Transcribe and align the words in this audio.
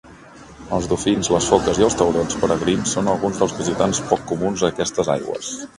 Els 0.77 0.87
dofins, 0.93 1.29
les 1.35 1.49
foques 1.51 1.81
i 1.83 1.87
els 1.89 1.97
taurons 2.01 2.39
peregrins 2.45 2.97
són 2.97 3.13
alguns 3.13 3.41
dels 3.43 3.55
visitants 3.61 4.05
pocs 4.13 4.29
comuns 4.33 4.67
d'aquestes 4.67 5.19
aigües. 5.21 5.59